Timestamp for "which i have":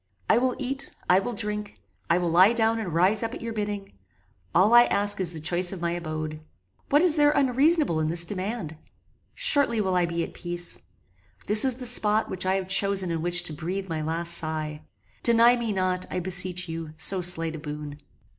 12.31-12.67